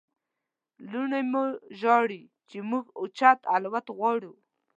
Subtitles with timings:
[0.91, 1.43] لوڼې مو
[1.79, 4.33] ژاړي چې موږ اوچت الوت غواړو.